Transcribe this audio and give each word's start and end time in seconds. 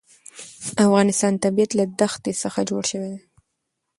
د 0.75 0.77
افغانستان 0.87 1.33
طبیعت 1.43 1.71
له 1.79 1.85
دښتې 1.99 2.31
څخه 2.43 2.59
جوړ 2.69 2.83
شوی 2.91 3.09
دی. 3.13 3.21